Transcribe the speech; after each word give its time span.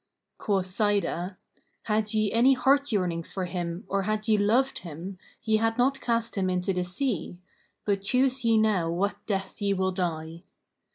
Quoth 0.39 0.65
Sa'idah, 0.65 1.37
'Had 1.83 2.11
ye 2.11 2.31
any 2.31 2.53
heart 2.53 2.91
yearnings 2.91 3.31
for 3.31 3.45
him 3.45 3.83
or 3.87 4.01
had 4.01 4.27
ye 4.27 4.35
loved 4.35 4.79
him, 4.79 5.19
ye 5.43 5.57
had 5.57 5.77
not 5.77 6.01
cast 6.01 6.33
him 6.33 6.49
into 6.49 6.73
the 6.73 6.83
sea; 6.83 7.37
but 7.85 8.01
choose 8.01 8.43
ye 8.43 8.57
now 8.57 8.89
what 8.89 9.23
death 9.27 9.61
ye 9.61 9.75
will 9.75 9.91
die.' 9.91 10.41